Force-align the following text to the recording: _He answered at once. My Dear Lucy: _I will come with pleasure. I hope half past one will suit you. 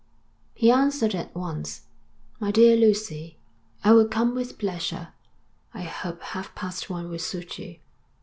_He 0.55 0.71
answered 0.71 1.13
at 1.13 1.35
once. 1.35 1.83
My 2.39 2.49
Dear 2.49 2.75
Lucy: 2.75 3.37
_I 3.85 3.93
will 3.93 4.07
come 4.07 4.33
with 4.33 4.57
pleasure. 4.57 5.09
I 5.75 5.83
hope 5.83 6.23
half 6.23 6.55
past 6.55 6.89
one 6.89 7.07
will 7.07 7.19
suit 7.19 7.59
you. 7.59 7.75